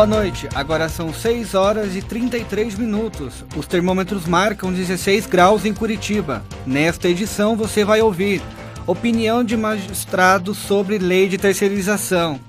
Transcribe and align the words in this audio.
Boa 0.00 0.08
noite, 0.08 0.48
agora 0.54 0.88
são 0.88 1.12
6 1.12 1.54
horas 1.54 1.94
e 1.94 2.00
33 2.00 2.78
minutos. 2.78 3.44
Os 3.54 3.66
termômetros 3.66 4.24
marcam 4.24 4.72
16 4.72 5.26
graus 5.26 5.66
em 5.66 5.74
Curitiba. 5.74 6.42
Nesta 6.66 7.06
edição 7.06 7.54
você 7.54 7.84
vai 7.84 8.00
ouvir 8.00 8.40
opinião 8.86 9.44
de 9.44 9.58
magistrado 9.58 10.54
sobre 10.54 10.96
lei 10.96 11.28
de 11.28 11.36
terceirização. 11.36 12.40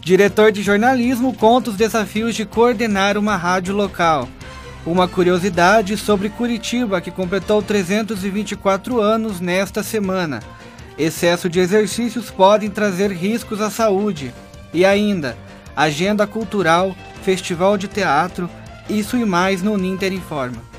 Diretor 0.00 0.52
de 0.52 0.62
jornalismo 0.62 1.34
conta 1.34 1.70
os 1.70 1.76
desafios 1.76 2.36
de 2.36 2.44
coordenar 2.44 3.18
uma 3.18 3.34
rádio 3.34 3.74
local. 3.74 4.28
Uma 4.86 5.08
curiosidade 5.08 5.96
sobre 5.96 6.28
Curitiba, 6.28 7.00
que 7.00 7.10
completou 7.10 7.60
324 7.60 9.00
anos 9.00 9.40
nesta 9.40 9.82
semana. 9.82 10.40
Excesso 10.96 11.50
de 11.50 11.58
exercícios 11.58 12.30
podem 12.30 12.70
trazer 12.70 13.10
riscos 13.10 13.60
à 13.60 13.70
saúde. 13.70 14.32
E 14.72 14.84
ainda, 14.84 15.36
agenda 15.76 16.26
cultural, 16.26 16.94
festival 17.22 17.76
de 17.76 17.88
teatro, 17.88 18.48
isso 18.88 19.16
e 19.16 19.24
mais 19.24 19.62
no 19.62 19.76
Ninter 19.76 20.12
Informa. 20.12 20.72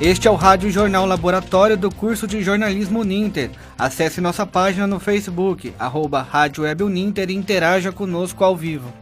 Este 0.00 0.28
é 0.28 0.30
o 0.30 0.34
Rádio 0.34 0.70
Jornal 0.70 1.06
Laboratório 1.06 1.78
do 1.78 1.90
curso 1.90 2.26
de 2.26 2.42
jornalismo 2.42 3.02
Ninter. 3.02 3.50
Acesse 3.78 4.20
nossa 4.20 4.44
página 4.44 4.86
no 4.86 5.00
Facebook, 5.00 5.72
arroba 5.78 6.20
Rádio 6.20 6.64
Web 6.64 6.82
Uninter 6.82 7.30
e 7.30 7.34
interaja 7.34 7.90
conosco 7.90 8.44
ao 8.44 8.54
vivo. 8.54 8.92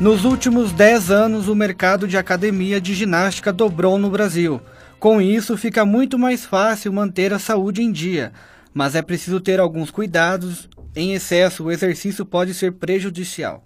Nos 0.00 0.24
últimos 0.24 0.72
10 0.72 1.10
anos, 1.10 1.46
o 1.46 1.54
mercado 1.54 2.08
de 2.08 2.16
academia 2.16 2.80
de 2.80 2.94
ginástica 2.94 3.52
dobrou 3.52 3.98
no 3.98 4.08
Brasil. 4.08 4.58
Com 4.98 5.20
isso, 5.20 5.58
fica 5.58 5.84
muito 5.84 6.18
mais 6.18 6.46
fácil 6.46 6.90
manter 6.90 7.34
a 7.34 7.38
saúde 7.38 7.82
em 7.82 7.92
dia, 7.92 8.32
mas 8.72 8.94
é 8.94 9.02
preciso 9.02 9.38
ter 9.40 9.60
alguns 9.60 9.90
cuidados. 9.90 10.70
Em 10.96 11.12
excesso, 11.12 11.64
o 11.64 11.70
exercício 11.70 12.24
pode 12.24 12.54
ser 12.54 12.72
prejudicial. 12.72 13.62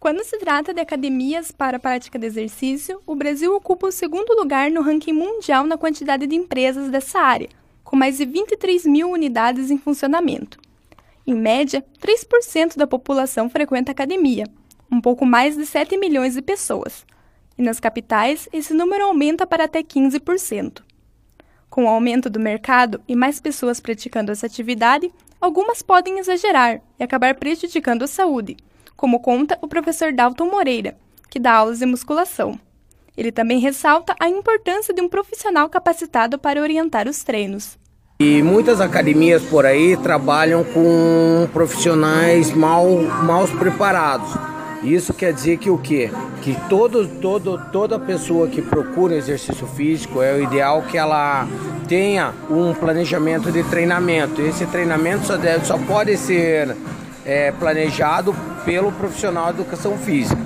Quando 0.00 0.24
se 0.24 0.36
trata 0.38 0.74
de 0.74 0.80
academias 0.80 1.52
para 1.52 1.76
a 1.76 1.80
prática 1.80 2.18
de 2.18 2.26
exercício, 2.26 3.00
o 3.06 3.14
Brasil 3.14 3.54
ocupa 3.54 3.86
o 3.86 3.92
segundo 3.92 4.34
lugar 4.34 4.72
no 4.72 4.82
ranking 4.82 5.12
mundial 5.12 5.64
na 5.64 5.78
quantidade 5.78 6.26
de 6.26 6.34
empresas 6.34 6.90
dessa 6.90 7.20
área, 7.20 7.48
com 7.84 7.94
mais 7.94 8.18
de 8.18 8.24
23 8.24 8.86
mil 8.86 9.12
unidades 9.12 9.70
em 9.70 9.78
funcionamento. 9.78 10.58
Em 11.24 11.34
média, 11.34 11.82
3% 12.02 12.76
da 12.76 12.88
população 12.88 13.48
frequenta 13.48 13.92
academia, 13.92 14.44
um 14.94 15.00
pouco 15.00 15.26
mais 15.26 15.56
de 15.56 15.66
7 15.66 15.96
milhões 15.96 16.34
de 16.34 16.42
pessoas, 16.42 17.04
e 17.58 17.62
nas 17.62 17.80
capitais 17.80 18.48
esse 18.52 18.72
número 18.72 19.04
aumenta 19.04 19.46
para 19.46 19.64
até 19.64 19.82
15%. 19.82 20.82
Com 21.68 21.86
o 21.86 21.88
aumento 21.88 22.30
do 22.30 22.38
mercado 22.38 23.00
e 23.08 23.16
mais 23.16 23.40
pessoas 23.40 23.80
praticando 23.80 24.30
essa 24.30 24.46
atividade, 24.46 25.10
algumas 25.40 25.82
podem 25.82 26.20
exagerar 26.20 26.80
e 26.98 27.02
acabar 27.02 27.34
prejudicando 27.34 28.04
a 28.04 28.06
saúde, 28.06 28.56
como 28.96 29.18
conta 29.18 29.58
o 29.60 29.66
professor 29.66 30.12
Dalton 30.12 30.48
Moreira, 30.48 30.96
que 31.28 31.40
dá 31.40 31.54
aulas 31.54 31.80
de 31.80 31.86
musculação. 31.86 32.58
Ele 33.16 33.32
também 33.32 33.58
ressalta 33.58 34.14
a 34.20 34.28
importância 34.28 34.94
de 34.94 35.02
um 35.02 35.08
profissional 35.08 35.68
capacitado 35.68 36.38
para 36.38 36.60
orientar 36.60 37.08
os 37.08 37.24
treinos. 37.24 37.76
E 38.20 38.40
muitas 38.42 38.80
academias 38.80 39.42
por 39.42 39.66
aí 39.66 39.96
trabalham 39.96 40.62
com 40.62 41.48
profissionais 41.52 42.52
mal, 42.52 42.88
mal 43.24 43.48
preparados 43.48 44.53
isso 44.84 45.14
quer 45.14 45.32
dizer 45.32 45.56
que 45.56 45.70
o 45.70 45.78
quê? 45.78 46.10
Que 46.42 46.54
todo, 46.68 47.06
todo, 47.06 47.58
toda 47.72 47.98
pessoa 47.98 48.48
que 48.48 48.60
procura 48.60 49.14
exercício 49.14 49.66
físico 49.66 50.20
é 50.22 50.34
o 50.34 50.42
ideal 50.42 50.82
que 50.82 50.98
ela 50.98 51.48
tenha 51.88 52.32
um 52.50 52.74
planejamento 52.74 53.50
de 53.50 53.62
treinamento. 53.64 54.42
Esse 54.42 54.66
treinamento 54.66 55.26
só, 55.26 55.36
deve, 55.36 55.64
só 55.64 55.78
pode 55.78 56.16
ser 56.18 56.76
é, 57.24 57.50
planejado 57.52 58.34
pelo 58.64 58.92
profissional 58.92 59.52
de 59.52 59.60
educação 59.60 59.96
física. 59.96 60.42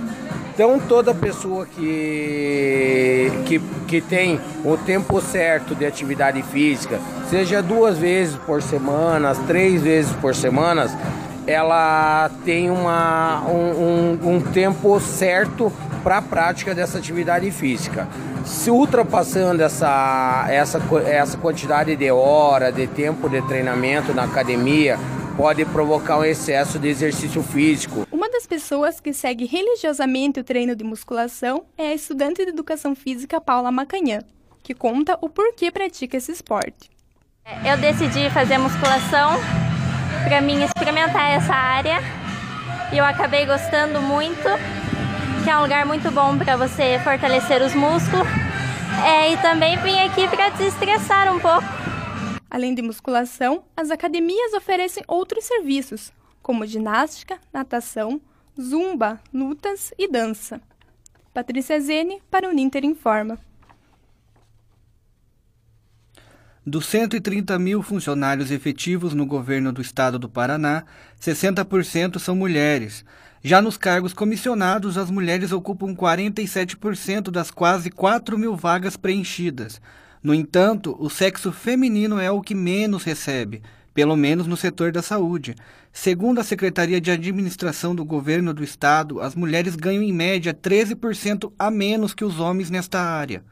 Então 0.55 0.79
toda 0.81 1.15
pessoa 1.15 1.67
que, 1.67 3.31
que, 3.47 3.61
que 3.87 4.01
tem 4.01 4.41
o 4.65 4.77
tempo 4.77 5.21
certo 5.21 5.73
de 5.73 5.87
atividade 5.87 6.43
física, 6.43 7.01
seja 7.31 7.63
duas 7.63 7.97
vezes 7.97 8.35
por 8.45 8.61
semana, 8.61 9.37
três 9.47 9.83
vezes 9.83 10.13
por 10.15 10.35
semana, 10.35 10.89
ela 11.49 12.31
tem 12.45 12.71
uma, 12.71 13.43
um, 13.49 14.19
um, 14.27 14.35
um 14.35 14.41
tempo 14.41 15.01
certo 15.01 15.73
para 16.05 16.19
a 16.19 16.23
prática 16.23 16.75
dessa 16.75 16.99
atividade 16.99 17.51
física. 17.51 18.07
Se 18.45 18.71
ultrapassando 18.71 19.63
essa, 19.63 20.47
essa, 20.51 20.79
essa 21.07 21.39
quantidade 21.39 21.97
de 21.97 22.11
hora, 22.11 22.71
de 22.71 22.87
tempo 22.87 23.31
de 23.31 23.41
treinamento 23.43 24.13
na 24.13 24.25
academia, 24.25 24.99
pode 25.39 25.65
provocar 25.65 26.19
um 26.19 26.25
excesso 26.25 26.79
de 26.79 26.87
exercício 26.87 27.43
físico. 27.43 28.07
Uma 28.13 28.29
das 28.29 28.47
pessoas 28.47 29.01
que 29.01 29.15
segue 29.15 29.47
religiosamente 29.47 30.41
o 30.41 30.45
treino 30.45 30.77
de 30.77 30.85
musculação 30.85 31.65
é 31.79 31.89
a 31.89 31.95
estudante 31.95 32.45
de 32.45 32.51
educação 32.51 32.95
física 32.95 33.41
Paula 33.41 33.73
Macanhã, 33.73 34.21
que 34.63 34.75
conta 34.75 35.17
o 35.23 35.31
porquê 35.31 35.71
pratica 35.71 36.19
esse 36.19 36.31
esporte. 36.31 36.91
Eu 37.67 37.79
decidi 37.79 38.29
fazer 38.31 38.59
musculação 38.59 39.31
para 40.25 40.41
mim 40.41 40.63
experimentar 40.63 41.31
essa 41.31 41.55
área 41.55 41.99
e 42.93 42.99
eu 42.99 43.05
acabei 43.05 43.45
gostando 43.45 44.01
muito, 44.01 44.49
que 45.45 45.51
é 45.51 45.57
um 45.57 45.63
lugar 45.63 45.85
muito 45.85 46.11
bom 46.11 46.39
para 46.39 46.57
você 46.57 46.99
fortalecer 47.05 47.63
os 47.63 47.75
músculos. 47.75 48.27
É, 49.05 49.33
e 49.33 49.37
também 49.37 49.77
vim 49.79 49.99
aqui 50.01 50.27
para 50.27 50.49
desestressar 50.49 51.33
um 51.33 51.39
pouco. 51.39 51.67
Além 52.51 52.75
de 52.75 52.83
musculação, 52.83 53.63
as 53.77 53.91
academias 53.91 54.55
oferecem 54.55 55.05
outros 55.07 55.45
serviços, 55.45 56.13
como 56.43 56.67
ginástica, 56.67 57.39
natação, 57.53 58.21
zumba, 58.61 59.21
lutas 59.33 59.93
e 59.99 60.11
dança. 60.11 60.61
Patrícia 61.33 61.79
Zene 61.79 62.21
para 62.31 62.49
o 62.49 62.53
Ninter 62.53 62.85
Informa. 62.85 63.39
Dos 66.71 66.85
130 66.85 67.59
mil 67.59 67.83
funcionários 67.83 68.51
efetivos 68.51 69.15
no 69.15 69.25
governo 69.25 69.73
do 69.73 69.81
estado 69.81 70.19
do 70.19 70.29
Paraná, 70.29 70.85
60% 71.19 72.19
são 72.19 72.37
mulheres. 72.37 73.07
Já 73.43 73.63
nos 73.63 73.79
cargos 73.79 74.13
comissionados, 74.13 74.99
as 74.99 75.11
mulheres 75.11 75.51
ocupam 75.51 75.97
47% 75.97 77.31
das 77.31 77.51
quase 77.51 77.89
4 77.89 78.37
mil 78.37 78.55
vagas 78.55 78.99
preenchidas. 78.99 79.81
No 80.23 80.35
entanto, 80.35 80.95
o 81.01 81.09
sexo 81.09 81.53
feminino 81.53 82.21
é 82.21 82.31
o 82.31 82.43
que 82.43 82.55
menos 82.55 83.03
recebe, 83.03 83.63
pelo 83.95 84.15
menos 84.15 84.47
no 84.47 84.55
setor 84.55 84.93
da 84.93 85.01
saúde. 85.01 85.55
Segundo 85.91 86.39
a 86.39 86.45
Secretaria 86.45 87.01
de 87.01 87.11
Administração 87.11 87.95
do 87.95 88.05
Governo 88.05 88.53
do 88.53 88.63
Estado, 88.63 89.23
as 89.23 89.35
mulheres 89.35 89.75
ganham 89.75 90.03
em 90.03 90.13
média 90.13 90.53
13% 90.53 91.51
a 91.59 91.71
menos 91.71 92.13
que 92.13 92.27
os 92.27 92.39
homens 92.39 92.69
nesta 92.69 93.01
área. 93.01 93.43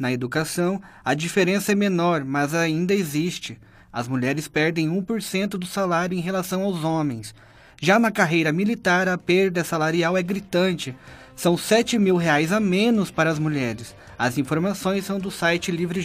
Na 0.00 0.10
educação, 0.10 0.80
a 1.04 1.12
diferença 1.12 1.72
é 1.72 1.74
menor, 1.74 2.24
mas 2.24 2.54
ainda 2.54 2.94
existe. 2.94 3.60
As 3.92 4.08
mulheres 4.08 4.48
perdem 4.48 4.88
1% 4.88 5.50
do 5.50 5.66
salário 5.66 6.16
em 6.16 6.22
relação 6.22 6.62
aos 6.62 6.82
homens. 6.82 7.34
Já 7.78 7.98
na 7.98 8.10
carreira 8.10 8.50
militar, 8.50 9.06
a 9.08 9.18
perda 9.18 9.62
salarial 9.62 10.16
é 10.16 10.22
gritante. 10.22 10.96
São 11.36 11.54
7 11.54 11.98
mil 11.98 12.16
reais 12.16 12.50
a 12.50 12.58
menos 12.58 13.10
para 13.10 13.28
as 13.28 13.38
mulheres. 13.38 13.94
As 14.18 14.38
informações 14.38 15.04
são 15.04 15.18
do 15.18 15.30
site 15.30 15.70
Livre 15.70 16.00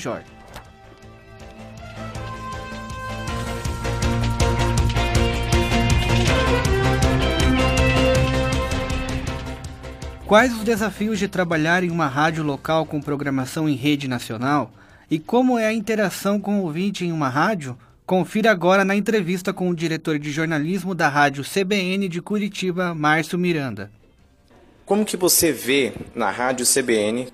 Quais 10.28 10.52
os 10.54 10.64
desafios 10.64 11.20
de 11.20 11.28
trabalhar 11.28 11.84
em 11.84 11.92
uma 11.92 12.08
rádio 12.08 12.44
local 12.44 12.84
com 12.84 13.00
programação 13.00 13.70
em 13.70 13.76
rede 13.76 14.08
nacional? 14.08 14.72
E 15.10 15.20
como 15.20 15.60
é 15.60 15.68
a 15.68 15.74
interação 15.74 16.40
com 16.40 16.60
o 16.60 16.64
ouvinte 16.64 17.06
em 17.06 17.12
uma 17.12 17.30
rádio? 17.30 17.78
Confira 18.08 18.50
agora 18.50 18.84
na 18.84 18.96
entrevista 18.96 19.54
com 19.54 19.70
o 19.70 19.76
diretor 19.76 20.18
de 20.18 20.32
jornalismo 20.32 20.96
da 20.96 21.08
rádio 21.08 21.44
CBN 21.44 22.10
de 22.10 22.24
Curitiba, 22.24 22.96
Márcio 22.96 23.38
Miranda. 23.38 23.92
Como 24.84 25.06
que 25.06 25.16
você 25.16 25.52
vê 25.52 25.94
na 26.16 26.32
rádio 26.32 26.66
CBN 26.66 27.28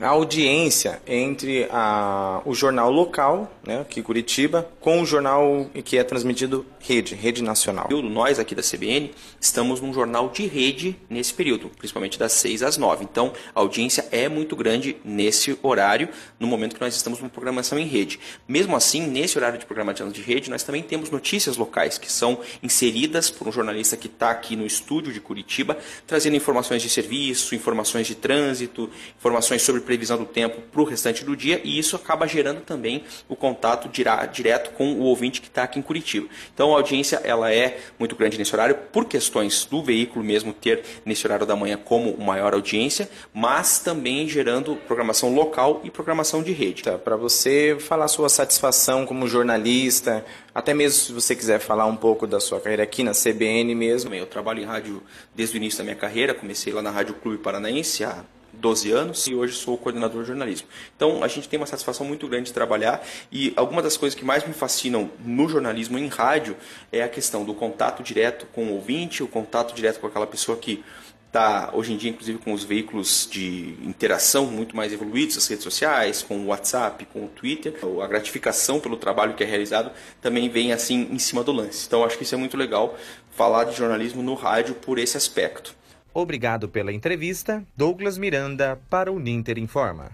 a 0.00 0.08
audiência 0.08 1.00
entre 1.06 1.68
a, 1.70 2.40
o 2.44 2.54
jornal 2.54 2.90
local, 2.90 3.50
né, 3.66 3.80
aqui 3.80 4.02
Curitiba, 4.02 4.68
com 4.80 5.02
o 5.02 5.06
jornal 5.06 5.70
que 5.84 5.98
é 5.98 6.04
transmitido 6.04 6.64
rede, 6.80 7.14
rede 7.14 7.42
nacional. 7.42 7.88
Nós 8.02 8.38
aqui 8.38 8.54
da 8.54 8.62
CBN 8.62 9.12
estamos 9.40 9.80
num 9.80 9.92
jornal 9.92 10.30
de 10.30 10.46
rede 10.46 10.96
nesse 11.08 11.34
período, 11.34 11.70
principalmente 11.76 12.18
das 12.18 12.32
6 12.32 12.62
às 12.62 12.76
9. 12.78 13.04
Então 13.04 13.32
a 13.54 13.60
audiência 13.60 14.06
é 14.10 14.28
muito 14.28 14.56
grande 14.56 14.96
nesse 15.04 15.58
horário, 15.62 16.08
no 16.38 16.46
momento 16.46 16.74
que 16.74 16.80
nós 16.80 16.94
estamos 16.96 17.18
numa 17.20 17.28
programação 17.28 17.78
em 17.78 17.86
rede. 17.86 18.18
Mesmo 18.48 18.74
assim, 18.74 19.06
nesse 19.06 19.36
horário 19.36 19.58
de 19.58 19.66
programação 19.66 20.08
de 20.08 20.22
rede, 20.22 20.50
nós 20.50 20.62
também 20.62 20.82
temos 20.82 21.10
notícias 21.10 21.56
locais 21.56 21.98
que 21.98 22.10
são 22.10 22.40
inseridas 22.62 23.30
por 23.30 23.46
um 23.46 23.52
jornalista 23.52 23.96
que 23.96 24.06
está 24.06 24.30
aqui 24.30 24.56
no 24.56 24.66
estúdio 24.66 25.12
de 25.12 25.20
Curitiba, 25.20 25.76
trazendo 26.06 26.36
informações 26.36 26.80
de 26.80 26.88
serviço, 26.88 27.54
informações 27.54 28.06
de 28.06 28.14
trânsito, 28.14 28.88
informações 29.18 29.62
sobre 29.62 29.82
previsão 29.90 30.16
do 30.16 30.24
tempo 30.24 30.60
para 30.70 30.80
o 30.80 30.84
restante 30.84 31.24
do 31.24 31.34
dia 31.34 31.60
e 31.64 31.76
isso 31.76 31.96
acaba 31.96 32.24
gerando 32.24 32.60
também 32.60 33.02
o 33.28 33.34
contato 33.34 33.88
direto 33.88 34.70
com 34.74 34.92
o 34.92 35.00
ouvinte 35.00 35.40
que 35.40 35.48
está 35.48 35.64
aqui 35.64 35.80
em 35.80 35.82
Curitiba. 35.82 36.28
Então 36.54 36.72
a 36.72 36.76
audiência 36.76 37.20
ela 37.24 37.52
é 37.52 37.80
muito 37.98 38.14
grande 38.14 38.38
nesse 38.38 38.54
horário 38.54 38.76
por 38.92 39.06
questões 39.06 39.64
do 39.64 39.82
veículo 39.82 40.24
mesmo 40.24 40.52
ter 40.52 40.84
nesse 41.04 41.26
horário 41.26 41.44
da 41.44 41.56
manhã 41.56 41.76
como 41.76 42.16
maior 42.18 42.54
audiência, 42.54 43.10
mas 43.34 43.80
também 43.80 44.28
gerando 44.28 44.76
programação 44.76 45.34
local 45.34 45.80
e 45.82 45.90
programação 45.90 46.40
de 46.40 46.52
rede. 46.52 46.84
Tá, 46.84 46.96
para 46.96 47.16
você 47.16 47.76
falar 47.80 48.06
sua 48.06 48.28
satisfação 48.28 49.04
como 49.04 49.26
jornalista, 49.26 50.24
até 50.54 50.72
mesmo 50.72 51.00
se 51.00 51.12
você 51.12 51.34
quiser 51.34 51.58
falar 51.58 51.86
um 51.86 51.96
pouco 51.96 52.28
da 52.28 52.38
sua 52.38 52.60
carreira 52.60 52.84
aqui 52.84 53.02
na 53.02 53.10
CBN 53.10 53.74
mesmo. 53.74 54.14
Eu 54.14 54.26
trabalho 54.26 54.62
em 54.62 54.66
rádio 54.66 55.02
desde 55.34 55.56
o 55.56 55.58
início 55.58 55.78
da 55.78 55.84
minha 55.84 55.96
carreira, 55.96 56.32
comecei 56.32 56.72
lá 56.72 56.80
na 56.80 56.92
Rádio 56.92 57.14
Clube 57.14 57.38
Paranaense 57.38 58.04
há 58.04 58.24
12 58.60 58.90
anos 58.92 59.26
e 59.26 59.34
hoje 59.34 59.54
sou 59.54 59.76
coordenador 59.76 60.22
de 60.22 60.28
jornalismo. 60.28 60.68
Então 60.94 61.24
a 61.24 61.28
gente 61.28 61.48
tem 61.48 61.58
uma 61.58 61.66
satisfação 61.66 62.06
muito 62.06 62.28
grande 62.28 62.46
de 62.46 62.52
trabalhar 62.52 63.04
e 63.32 63.52
algumas 63.56 63.84
das 63.84 63.96
coisas 63.96 64.18
que 64.18 64.24
mais 64.24 64.46
me 64.46 64.52
fascinam 64.52 65.10
no 65.24 65.48
jornalismo 65.48 65.98
em 65.98 66.08
rádio 66.08 66.56
é 66.92 67.02
a 67.02 67.08
questão 67.08 67.44
do 67.44 67.54
contato 67.54 68.02
direto 68.02 68.46
com 68.52 68.66
o 68.66 68.74
ouvinte, 68.74 69.22
o 69.22 69.28
contato 69.28 69.74
direto 69.74 70.00
com 70.00 70.06
aquela 70.06 70.26
pessoa 70.26 70.56
que 70.56 70.84
está 71.30 71.70
hoje 71.72 71.92
em 71.92 71.96
dia, 71.96 72.10
inclusive, 72.10 72.38
com 72.38 72.52
os 72.52 72.64
veículos 72.64 73.28
de 73.30 73.76
interação 73.82 74.46
muito 74.46 74.74
mais 74.74 74.92
evoluídos, 74.92 75.36
as 75.36 75.46
redes 75.46 75.62
sociais, 75.62 76.22
com 76.22 76.36
o 76.38 76.46
WhatsApp, 76.46 77.06
com 77.12 77.24
o 77.24 77.28
Twitter. 77.28 77.74
A 78.02 78.06
gratificação 78.08 78.80
pelo 78.80 78.96
trabalho 78.96 79.34
que 79.34 79.44
é 79.44 79.46
realizado 79.46 79.92
também 80.20 80.48
vem 80.48 80.72
assim 80.72 81.08
em 81.10 81.18
cima 81.20 81.44
do 81.44 81.52
lance. 81.52 81.86
Então, 81.86 82.04
acho 82.04 82.18
que 82.18 82.24
isso 82.24 82.34
é 82.34 82.38
muito 82.38 82.56
legal 82.56 82.98
falar 83.30 83.64
de 83.64 83.76
jornalismo 83.76 84.22
no 84.22 84.34
rádio 84.34 84.74
por 84.74 84.98
esse 84.98 85.16
aspecto. 85.16 85.79
Obrigado 86.12 86.68
pela 86.68 86.92
entrevista, 86.92 87.64
Douglas 87.76 88.18
Miranda, 88.18 88.80
para 88.90 89.12
o 89.12 89.18
Ninter 89.18 89.58
Informa. 89.58 90.10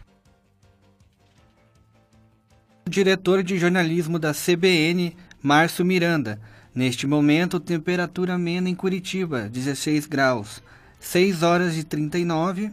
Diretor 2.89 3.43
de 3.43 3.59
jornalismo 3.59 4.19
da 4.19 4.33
CBN, 4.33 5.17
Márcio 5.43 5.85
Miranda. 5.85 6.41
Neste 6.75 7.07
momento, 7.07 7.59
temperatura 7.59 8.35
amena 8.35 8.69
em 8.69 8.75
Curitiba, 8.75 9.49
16 9.49 10.07
graus. 10.07 10.63
6 11.01 11.43
horas 11.43 11.77
e 11.77 11.83
39. 11.83 12.71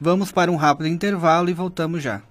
Vamos 0.00 0.32
para 0.32 0.50
um 0.50 0.56
rápido 0.56 0.88
intervalo 0.88 1.50
e 1.50 1.52
voltamos 1.52 2.02
já. 2.02 2.22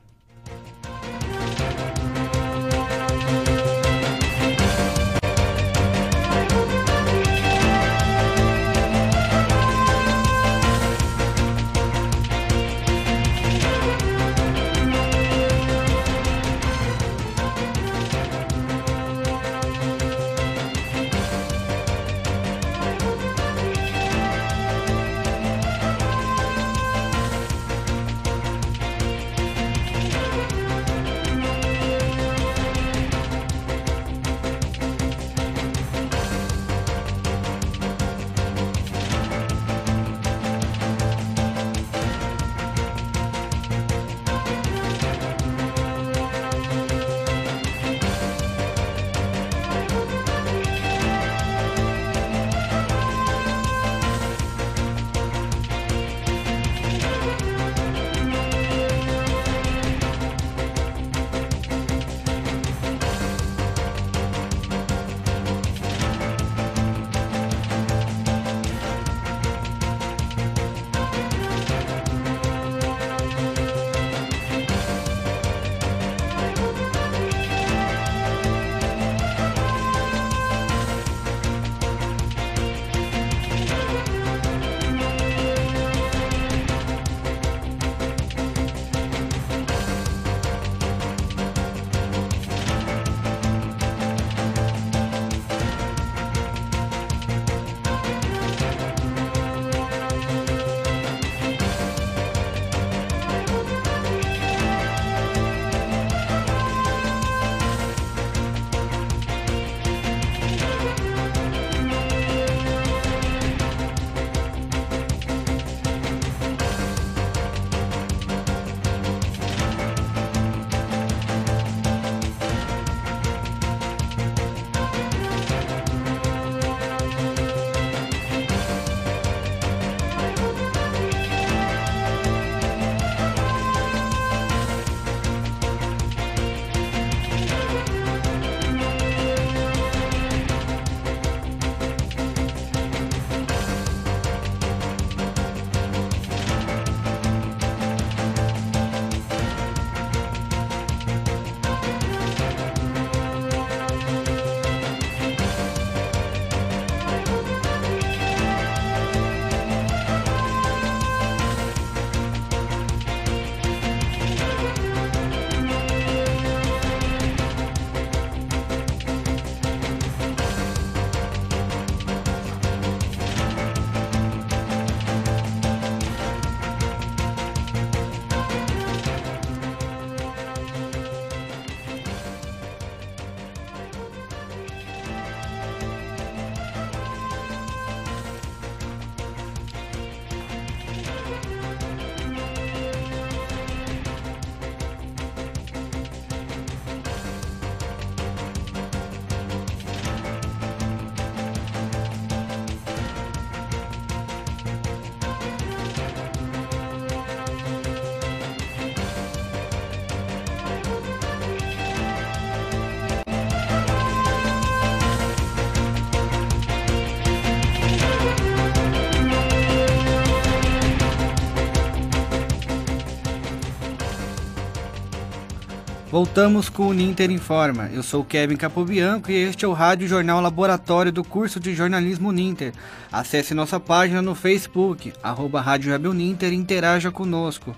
Voltamos 226.11 226.67
com 226.67 226.87
o 226.87 226.93
Ninter 226.93 227.31
Informa. 227.31 227.89
Eu 227.93 228.03
sou 228.03 228.21
Kevin 228.21 228.57
Capobianco 228.57 229.31
e 229.31 229.35
este 229.35 229.63
é 229.63 229.67
o 229.67 229.71
Rádio 229.71 230.09
Jornal 230.09 230.41
Laboratório 230.41 231.09
do 231.09 231.23
curso 231.23 231.57
de 231.57 231.73
jornalismo 231.73 232.33
Ninter. 232.33 232.73
Acesse 233.09 233.53
nossa 233.53 233.79
página 233.79 234.21
no 234.21 234.35
Facebook, 234.35 235.13
arroba 235.23 235.61
Rádio 235.61 235.97
Ninter 236.13 236.51
e 236.51 236.57
interaja 236.57 237.11
conosco. 237.11 237.73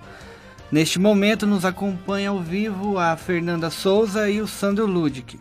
Neste 0.71 0.97
momento 0.97 1.45
nos 1.45 1.63
acompanha 1.63 2.31
ao 2.31 2.39
vivo 2.39 2.97
a 2.97 3.15
Fernanda 3.15 3.69
Souza 3.69 4.27
e 4.27 4.41
o 4.41 4.47
Sandro 4.47 4.87
Ludic. 4.87 5.39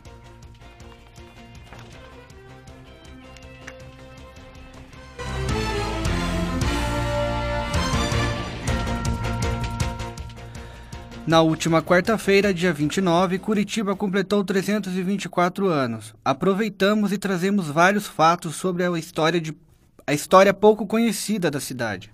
Na 11.24 11.40
última 11.40 11.80
quarta-feira, 11.80 12.52
dia 12.52 12.72
29, 12.72 13.38
Curitiba 13.38 13.94
completou 13.94 14.42
324 14.42 15.68
anos. 15.68 16.12
Aproveitamos 16.24 17.12
e 17.12 17.18
trazemos 17.18 17.68
vários 17.68 18.08
fatos 18.08 18.56
sobre 18.56 18.84
a 18.84 18.90
história, 18.98 19.40
de, 19.40 19.56
a 20.04 20.12
história 20.12 20.52
pouco 20.52 20.84
conhecida 20.84 21.48
da 21.48 21.60
cidade. 21.60 22.12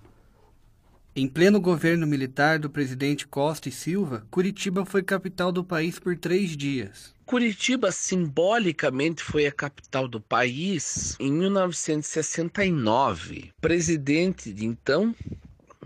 Em 1.16 1.26
pleno 1.26 1.58
governo 1.58 2.06
militar 2.06 2.58
do 2.58 2.68
presidente 2.68 3.26
Costa 3.26 3.70
e 3.70 3.72
Silva, 3.72 4.26
Curitiba 4.30 4.84
foi 4.84 5.02
capital 5.02 5.50
do 5.50 5.64
país 5.64 5.98
por 5.98 6.14
três 6.14 6.54
dias. 6.54 7.14
Curitiba 7.24 7.90
simbolicamente 7.90 9.22
foi 9.22 9.46
a 9.46 9.52
capital 9.52 10.06
do 10.06 10.20
país 10.20 11.16
em 11.18 11.32
1969. 11.32 13.52
Presidente 13.58 14.52
de 14.52 14.66
então, 14.66 15.14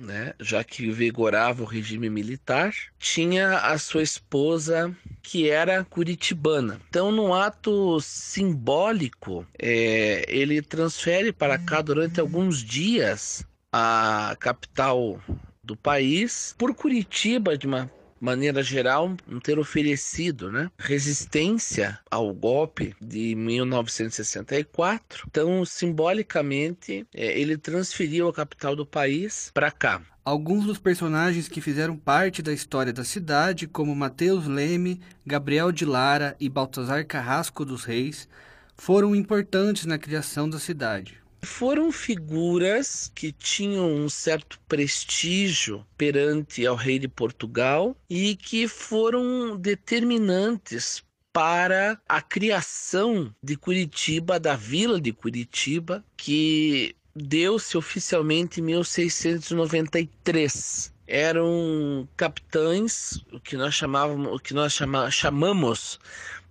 né, 0.03 0.35
já 0.41 0.63
que 0.65 0.91
vigorava 0.91 1.63
o 1.63 1.67
regime 1.67 2.11
militar, 2.11 2.75
tinha 2.99 3.59
a 3.59 3.79
sua 3.79 4.03
esposa 4.03 4.95
que 5.23 5.49
era 5.49 5.85
curitibana. 5.85 6.81
Então, 6.89 7.13
no 7.13 7.33
ato 7.33 8.01
simbólico, 8.01 9.47
é, 9.59 10.25
ele 10.29 10.61
transfere 10.61 11.33
para 11.33 11.57
cá 11.59 11.81
durante 11.81 12.21
alguns 12.21 12.63
dias 12.63 13.47
a 13.73 14.37
capital 14.39 15.21
do 15.63 15.77
país 15.77 16.55
por 16.59 16.75
Curitiba 16.75 17.57
de 17.57 17.67
uma 17.67 17.91
maneira 18.23 18.63
geral, 18.63 19.17
não 19.27 19.41
ter 19.41 19.59
oferecido 19.59 20.53
né, 20.53 20.71
resistência 20.79 21.99
ao 22.09 22.33
golpe 22.33 22.95
de 23.01 23.35
1964. 23.35 25.27
Então, 25.29 25.65
simbolicamente, 25.65 27.05
é, 27.13 27.41
ele 27.41 27.59
transferiu 27.59 28.29
a 28.29 28.33
capital 28.33 28.77
do 28.77 28.87
país 28.87 29.51
para 29.53 29.73
cá. 29.73 30.01
Alguns 30.25 30.67
dos 30.67 30.79
personagens 30.79 31.49
que 31.49 31.61
fizeram 31.61 31.97
parte 31.97 32.43
da 32.43 32.53
história 32.53 32.93
da 32.93 33.03
cidade, 33.03 33.67
como 33.67 33.93
Mateus 33.97 34.47
Leme, 34.47 35.01
Gabriel 35.27 35.73
de 35.73 35.85
Lara 35.85 36.37
e 36.39 36.49
Baltazar 36.49 37.05
Carrasco 37.05 37.65
dos 37.65 37.83
Reis, 37.83 38.29
foram 38.77 39.17
importantes 39.17 39.85
na 39.85 39.99
criação 39.99 40.49
da 40.49 40.61
cidade. 40.61 41.22
Foram 41.45 41.91
figuras 41.91 43.11
que 43.15 43.33
tinham 43.33 43.93
um 43.93 44.09
certo 44.09 44.61
prestígio 44.69 45.85
perante 45.97 46.65
ao 46.65 46.77
rei 46.77 46.99
de 46.99 47.09
Portugal 47.09 47.97
e 48.09 48.37
que 48.37 48.69
foram 48.69 49.57
determinantes 49.57 51.03
para 51.33 52.01
a 52.09 52.21
criação 52.21 53.35
de 53.43 53.57
Curitiba, 53.57 54.39
da 54.39 54.55
vila 54.55 55.01
de 55.01 55.13
Curitiba, 55.13 56.05
que 56.17 56.95
deu-se 57.15 57.77
oficialmente 57.77 58.61
em 58.61 58.65
1693 58.65 60.93
eram 61.07 62.09
capitães, 62.17 63.23
o 63.31 63.39
que 63.39 63.55
nós 63.57 63.75
chamávamos, 63.75 64.35
o 64.35 64.39
que 64.39 64.55
nós 64.55 64.73
chama, 64.73 65.11
chamamos 65.11 66.01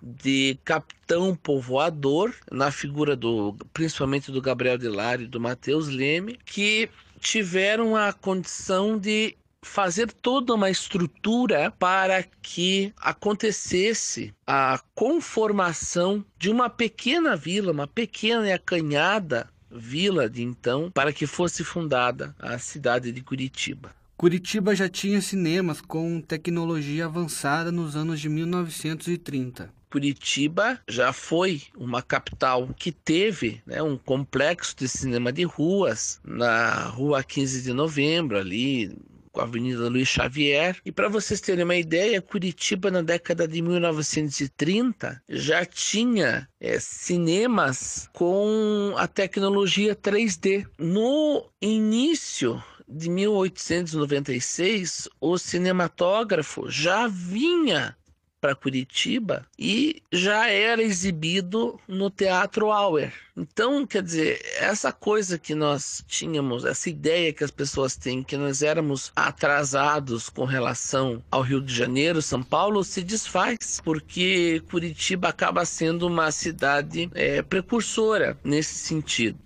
de 0.01 0.57
capitão 0.65 1.35
povoador, 1.35 2.33
na 2.51 2.71
figura 2.71 3.15
do 3.15 3.55
principalmente 3.73 4.31
do 4.31 4.41
Gabriel 4.41 4.77
de 4.77 4.87
Lara 4.87 5.21
e 5.21 5.27
do 5.27 5.39
Mateus 5.39 5.87
Leme, 5.87 6.39
que 6.45 6.89
tiveram 7.19 7.95
a 7.95 8.11
condição 8.11 8.97
de 8.97 9.35
fazer 9.61 10.11
toda 10.11 10.55
uma 10.55 10.69
estrutura 10.69 11.71
para 11.77 12.23
que 12.23 12.91
acontecesse 12.97 14.33
a 14.45 14.81
conformação 14.95 16.25
de 16.37 16.49
uma 16.49 16.69
pequena 16.69 17.35
vila, 17.35 17.71
uma 17.71 17.87
pequena 17.87 18.47
e 18.47 18.51
acanhada 18.51 19.47
vila 19.69 20.29
de 20.29 20.41
então, 20.41 20.91
para 20.91 21.13
que 21.13 21.25
fosse 21.25 21.63
fundada 21.63 22.35
a 22.39 22.57
cidade 22.57 23.11
de 23.11 23.21
Curitiba. 23.21 23.95
Curitiba 24.21 24.75
já 24.75 24.87
tinha 24.87 25.19
cinemas 25.19 25.81
com 25.81 26.21
tecnologia 26.21 27.05
avançada 27.05 27.71
nos 27.71 27.95
anos 27.95 28.19
de 28.21 28.29
1930. 28.29 29.73
Curitiba 29.89 30.79
já 30.87 31.11
foi 31.11 31.63
uma 31.75 32.03
capital 32.03 32.69
que 32.77 32.91
teve 32.91 33.63
né, 33.65 33.81
um 33.81 33.97
complexo 33.97 34.75
de 34.77 34.87
cinema 34.87 35.31
de 35.31 35.41
ruas 35.41 36.21
na 36.23 36.83
rua 36.83 37.23
15 37.23 37.63
de 37.63 37.73
novembro, 37.73 38.37
ali 38.37 38.95
com 39.31 39.41
a 39.41 39.43
Avenida 39.43 39.89
Luiz 39.89 40.09
Xavier. 40.09 40.77
E 40.85 40.91
para 40.91 41.09
vocês 41.09 41.41
terem 41.41 41.63
uma 41.63 41.75
ideia, 41.75 42.21
Curitiba 42.21 42.91
na 42.91 43.01
década 43.01 43.47
de 43.47 43.59
1930 43.59 45.19
já 45.29 45.65
tinha 45.65 46.47
é, 46.59 46.79
cinemas 46.79 48.07
com 48.13 48.93
a 48.97 49.07
tecnologia 49.07 49.95
3D. 49.95 50.67
No 50.77 51.49
início 51.59 52.61
de 52.91 53.09
1896, 53.09 55.07
o 55.19 55.37
cinematógrafo 55.37 56.69
já 56.69 57.07
vinha 57.07 57.95
para 58.41 58.55
Curitiba 58.55 59.45
e 59.57 60.01
já 60.11 60.49
era 60.49 60.81
exibido 60.81 61.79
no 61.87 62.09
Teatro 62.09 62.71
Auer. 62.71 63.13
Então, 63.37 63.85
quer 63.85 64.01
dizer, 64.01 64.41
essa 64.57 64.91
coisa 64.91 65.37
que 65.37 65.53
nós 65.53 66.03
tínhamos, 66.07 66.65
essa 66.65 66.89
ideia 66.89 67.31
que 67.31 67.43
as 67.43 67.51
pessoas 67.51 67.95
têm 67.95 68.23
que 68.23 68.35
nós 68.35 68.63
éramos 68.63 69.11
atrasados 69.15 70.27
com 70.27 70.43
relação 70.43 71.23
ao 71.29 71.43
Rio 71.43 71.61
de 71.61 71.73
Janeiro, 71.73 72.21
São 72.21 72.41
Paulo, 72.41 72.83
se 72.83 73.03
desfaz, 73.03 73.79
porque 73.83 74.61
Curitiba 74.71 75.29
acaba 75.29 75.63
sendo 75.63 76.07
uma 76.07 76.31
cidade 76.31 77.09
é, 77.13 77.43
precursora 77.43 78.37
nesse 78.43 78.73
sentido. 78.73 79.37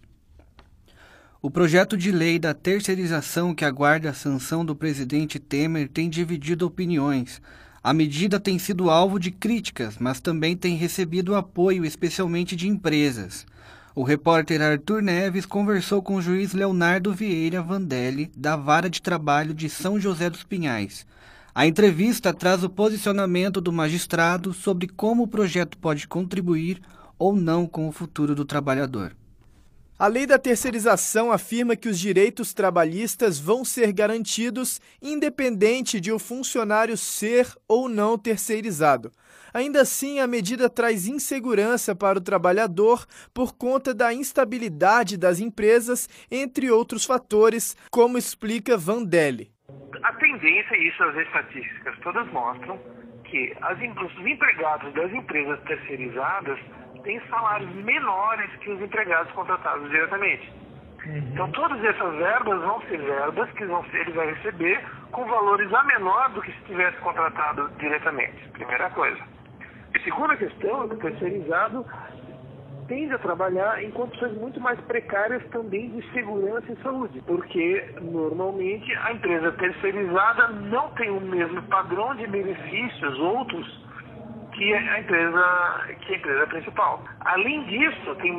O 1.46 1.52
projeto 1.52 1.96
de 1.96 2.12
lei 2.12 2.40
da 2.40 2.56
terceirização 2.56 3.54
que 3.54 3.64
aguarda 3.64 4.10
a 4.10 4.14
sanção 4.16 4.66
do 4.66 4.76
presidente 4.76 5.38
Temer 5.38 5.88
tem 5.88 6.10
dividido 6.10 6.66
opiniões. 6.66 7.40
A 7.84 7.94
medida 7.94 8.40
tem 8.40 8.58
sido 8.58 8.90
alvo 8.90 9.20
de 9.20 9.30
críticas, 9.30 9.98
mas 10.00 10.20
também 10.20 10.58
tem 10.58 10.76
recebido 10.76 11.36
apoio, 11.36 11.86
especialmente 11.86 12.56
de 12.56 12.68
empresas. 12.68 13.46
O 13.94 14.02
repórter 14.02 14.60
Arthur 14.60 15.04
Neves 15.04 15.46
conversou 15.46 16.02
com 16.02 16.16
o 16.16 16.22
juiz 16.22 16.52
Leonardo 16.52 17.14
Vieira 17.14 17.62
Vandelli, 17.62 18.32
da 18.36 18.56
Vara 18.56 18.90
de 18.90 19.00
Trabalho 19.00 19.54
de 19.54 19.70
São 19.70 20.00
José 20.00 20.32
dos 20.32 20.44
Pinhais. 20.44 21.06
A 21.54 21.68
entrevista 21.68 22.34
traz 22.34 22.64
o 22.64 22.70
posicionamento 22.72 23.62
do 23.62 23.72
magistrado 23.72 24.52
sobre 24.52 24.88
como 24.88 25.22
o 25.22 25.28
projeto 25.28 25.78
pode 25.78 26.08
contribuir 26.08 26.82
ou 27.20 27.36
não 27.36 27.68
com 27.68 27.88
o 27.88 27.92
futuro 27.92 28.34
do 28.34 28.46
trabalhador. 28.46 29.16
A 29.98 30.08
lei 30.08 30.28
da 30.28 30.38
terceirização 30.38 31.32
afirma 31.32 31.74
que 31.74 31.88
os 31.88 31.98
direitos 31.98 32.54
trabalhistas 32.54 33.40
vão 33.40 33.64
ser 33.64 33.94
garantidos 33.94 34.82
independente 35.02 36.02
de 36.02 36.12
o 36.12 36.20
funcionário 36.20 36.98
ser 36.98 37.48
ou 37.66 37.88
não 37.88 38.18
terceirizado. 38.18 39.10
Ainda 39.54 39.84
assim, 39.84 40.20
a 40.20 40.28
medida 40.28 40.70
traz 40.70 41.08
insegurança 41.08 41.96
para 41.96 42.18
o 42.18 42.22
trabalhador 42.22 43.06
por 43.34 43.56
conta 43.56 43.94
da 43.94 44.14
instabilidade 44.14 45.16
das 45.16 45.40
empresas, 45.40 46.10
entre 46.30 46.70
outros 46.70 47.06
fatores, 47.06 47.74
como 47.90 48.18
explica 48.18 48.76
Vandelli. 48.76 49.50
A 50.04 50.12
tendência, 50.16 50.76
isso 50.76 51.02
as 51.04 51.16
estatísticas 51.16 51.98
todas 52.00 52.30
mostram, 52.34 52.78
que 53.24 53.56
as, 53.62 53.78
os 53.80 54.28
empregados 54.28 54.94
das 54.94 55.14
empresas 55.14 55.58
terceirizadas 55.64 56.60
têm 57.06 57.22
salários 57.30 57.74
menores 57.76 58.52
que 58.58 58.72
os 58.72 58.82
empregados 58.82 59.32
contratados 59.32 59.90
diretamente. 59.90 60.52
Uhum. 61.06 61.18
Então 61.32 61.52
todas 61.52 61.82
essas 61.84 62.16
verbas 62.16 62.62
vão 62.62 62.82
ser 62.82 62.98
verbas 62.98 63.50
que 63.52 63.64
vão 63.66 63.86
ser, 63.86 64.02
ele 64.02 64.12
vai 64.12 64.34
receber 64.34 64.84
com 65.12 65.24
valores 65.26 65.72
a 65.74 65.84
menor 65.84 66.32
do 66.32 66.42
que 66.42 66.52
se 66.52 66.60
tivesse 66.66 66.98
contratado 66.98 67.70
diretamente. 67.78 68.50
Primeira 68.50 68.90
coisa. 68.90 69.22
E 69.94 70.00
segunda 70.00 70.36
questão 70.36 70.84
é 70.84 70.88
que 70.90 70.96
o 70.96 70.98
terceirizado 70.98 71.86
tende 72.88 73.14
a 73.14 73.20
trabalhar 73.20 73.84
em 73.84 73.92
condições 73.92 74.34
muito 74.34 74.60
mais 74.60 74.80
precárias 74.82 75.44
também 75.50 75.90
de 75.90 76.12
segurança 76.12 76.72
e 76.72 76.84
saúde, 76.84 77.22
porque 77.26 77.86
normalmente 78.02 78.92
a 78.98 79.14
empresa 79.14 79.52
terceirizada 79.54 80.48
não 80.50 80.90
tem 80.92 81.10
o 81.10 81.22
mesmo 81.22 81.62
padrão 81.64 82.16
de 82.16 82.28
benefícios 82.28 83.20
outros 83.20 83.85
que 84.56 84.74
a 84.74 85.00
empresa, 85.00 85.86
que 86.02 86.14
a 86.14 86.18
empresa 86.18 86.48
principal. 86.48 87.04
Além 87.20 87.64
disso, 87.66 88.16
tem 88.22 88.34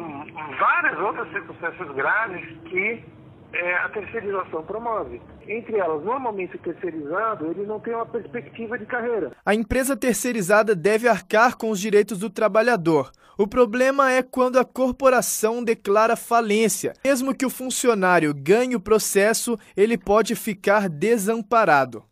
várias 0.58 0.99
outras 0.99 1.30
circunstâncias 1.30 1.88
graves 1.94 2.44
que 2.64 3.04
é, 3.52 3.75
a 3.76 3.88
terceirização 3.90 4.62
promove. 4.64 5.20
Entre 5.46 5.76
elas, 5.76 6.02
normalmente 6.04 6.56
o 6.56 6.58
terceirizado 6.58 7.46
ele 7.46 7.64
não 7.64 7.78
tem 7.78 7.94
uma 7.94 8.06
perspectiva 8.06 8.78
de 8.78 8.87
carreira. 8.87 9.32
A 9.44 9.54
empresa 9.54 9.96
terceirizada 9.96 10.75
deve 10.75 11.08
arcar 11.08 11.56
com 11.56 11.70
os 11.70 11.80
direitos 11.80 12.18
do 12.18 12.30
trabalhador. 12.30 13.11
O 13.38 13.46
problema 13.46 14.11
é 14.11 14.23
quando 14.23 14.58
a 14.58 14.64
corporação 14.64 15.62
declara 15.62 16.16
falência. 16.16 16.94
Mesmo 17.04 17.35
que 17.35 17.44
o 17.44 17.50
funcionário 17.50 18.35
ganhe 18.35 18.75
o 18.75 18.80
processo, 18.80 19.58
ele 19.76 19.99
pode 19.99 20.35
ficar 20.35 20.88
desamparado. 20.88 22.02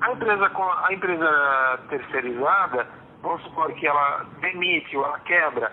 A 0.00 0.12
empresa, 0.12 0.50
a 0.86 0.92
empresa 0.92 1.80
terceirizada, 1.90 2.86
vamos 3.22 3.42
supor 3.44 3.72
que 3.72 3.86
ela 3.86 4.26
demite 4.40 4.96
ou 4.96 5.04
ela 5.04 5.18
quebra 5.20 5.72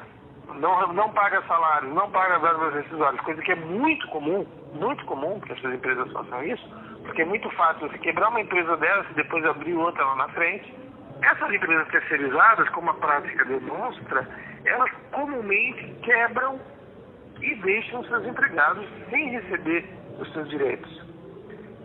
não, 0.56 0.94
não 0.94 1.10
paga 1.12 1.42
salários, 1.44 1.94
não 1.94 2.10
paga 2.12 2.40
verbas 2.40 2.74
rescisórias, 2.74 3.22
coisa 3.22 3.42
que 3.42 3.52
é 3.52 3.56
muito 3.56 4.08
comum, 4.08 4.46
muito 4.74 5.06
comum 5.06 5.40
que 5.40 5.52
essas 5.54 5.74
empresas 5.74 6.12
façam 6.12 6.44
isso, 6.44 6.68
porque 7.04 7.22
é 7.22 7.26
muito 7.26 7.50
fácil 7.52 7.88
você 7.88 7.98
quebrar 8.00 8.30
uma 8.30 8.42
empresa 8.42 8.76
dessa 8.78 9.10
e 9.12 9.16
depois 9.16 9.46
abrir 9.46 9.76
outra 9.76 10.04
lá 10.04 10.16
na 10.16 10.30
frente. 10.30 10.74
Essas 11.22 11.52
empresas 11.54 11.88
terceirizadas, 11.90 12.70
como 12.70 12.92
a 12.92 12.94
prática 12.94 13.44
demonstra, 13.46 14.28
elas 14.66 14.90
comumente 15.12 15.94
quebram 16.02 16.60
e 17.42 17.56
deixam 17.56 18.04
seus 18.06 18.26
empregados 18.26 18.88
sem 19.10 19.30
receber 19.32 19.90
os 20.18 20.32
seus 20.34 20.50
direitos 20.50 21.10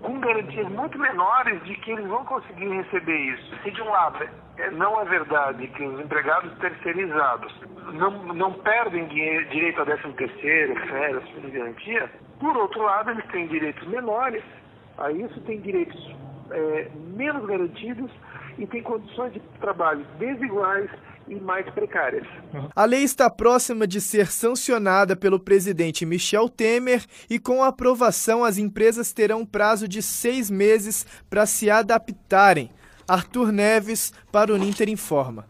com 0.03 0.21
garantias 0.21 0.69
muito 0.69 0.99
menores 0.99 1.65
de 1.65 1.75
que 1.77 1.93
eles 1.93 2.07
vão 2.07 2.27
conseguir 2.27 2.69
receber 2.69 3.17
isso. 3.17 3.57
Se 3.63 3.71
de 3.71 3.81
um 3.81 3.89
lado 3.89 4.23
é, 4.23 4.29
não 4.73 5.01
é 5.01 5.05
verdade 5.05 5.67
que 5.69 5.83
os 5.83 6.01
empregados 6.01 6.53
terceirizados 6.59 7.53
não, 7.93 8.35
não 8.35 8.53
perdem 8.53 9.07
direito 9.07 9.81
a 9.81 9.85
13 9.85 10.13
terceiro, 10.15 10.75
férias, 10.89 11.25
de 11.25 11.51
garantia, 11.51 12.11
por 12.39 12.57
outro 12.57 12.83
lado 12.83 13.11
eles 13.11 13.25
têm 13.27 13.47
direitos 13.49 13.87
menores, 13.89 14.43
a 14.99 15.11
isso 15.11 15.41
tem 15.43 15.61
direitos 15.61 16.15
é, 16.51 16.89
menos 17.17 17.45
garantidos 17.47 18.11
e 18.59 18.67
tem 18.67 18.83
condições 18.83 19.33
de 19.33 19.41
trabalho 19.61 20.07
desiguais 20.19 20.91
e 21.27 21.35
mais 21.37 21.69
precárias. 21.71 22.27
A 22.77 22.85
lei 22.85 23.03
está 23.03 23.31
próxima 23.31 23.87
de 23.87 24.01
ser 24.01 24.27
sancionada 24.27 25.17
pelo 25.17 25.41
presidente 25.41 26.05
Michel 26.05 26.49
Temer 26.49 27.05
e, 27.29 27.39
com 27.39 27.63
a 27.63 27.69
aprovação, 27.69 28.45
as 28.45 28.59
empresas 28.59 29.13
terão 29.13 29.45
prazo 29.45 29.89
de 29.89 30.03
seis 30.03 30.51
meses 30.51 31.07
para 31.29 31.47
se 31.47 31.71
adaptarem. 31.71 32.71
Arthur 33.07 33.53
Neves, 33.53 34.13
para 34.33 34.53
o 34.53 34.57
Ninter 34.57 34.89
Informa. 34.89 35.47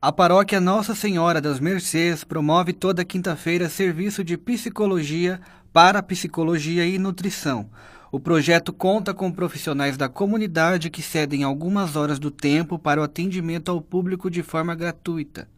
A 0.00 0.12
paróquia 0.12 0.60
Nossa 0.60 0.94
Senhora 0.94 1.40
das 1.40 1.58
Mercês 1.58 2.22
promove 2.22 2.72
toda 2.72 3.04
quinta-feira 3.04 3.68
serviço 3.68 4.22
de 4.22 4.36
psicologia, 4.36 5.40
parapsicologia 5.72 6.86
e 6.86 6.98
nutrição. 6.98 7.68
O 8.12 8.20
projeto 8.20 8.72
conta 8.72 9.12
com 9.12 9.32
profissionais 9.32 9.96
da 9.96 10.08
comunidade 10.08 10.88
que 10.88 11.02
cedem 11.02 11.42
algumas 11.42 11.96
horas 11.96 12.20
do 12.20 12.30
tempo 12.30 12.78
para 12.78 13.00
o 13.00 13.04
atendimento 13.04 13.72
ao 13.72 13.82
público 13.82 14.30
de 14.30 14.42
forma 14.42 14.74
gratuita. 14.76 15.48